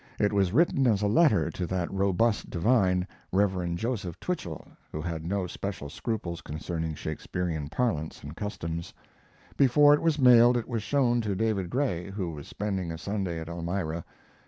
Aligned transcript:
It 0.19 0.33
was 0.33 0.51
written 0.51 0.87
as 0.87 1.03
a 1.03 1.07
letter 1.07 1.51
to 1.51 1.67
that 1.67 1.93
robust 1.93 2.49
divine, 2.49 3.05
Rev. 3.31 3.75
Joseph 3.75 4.19
Twichell, 4.19 4.67
who 4.91 4.99
had 4.99 5.23
no 5.27 5.45
special 5.45 5.91
scruples 5.91 6.41
concerning 6.41 6.95
Shakespearian 6.95 7.67
parlance 7.69 8.23
and 8.23 8.35
customs. 8.35 8.95
Before 9.57 9.93
it 9.93 10.01
was 10.01 10.17
mailed 10.17 10.57
it 10.57 10.67
was 10.67 10.81
shown 10.81 11.21
to 11.21 11.35
David 11.35 11.69
Gray, 11.69 12.09
who 12.09 12.31
was 12.31 12.47
spending 12.47 12.91
a 12.91 12.97
Sunday 12.97 13.39
at 13.39 13.47
Elmira. 13.47 14.03